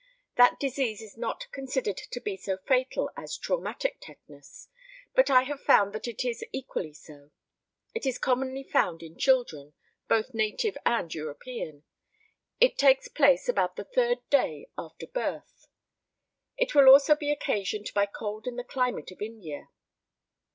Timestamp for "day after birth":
14.31-15.67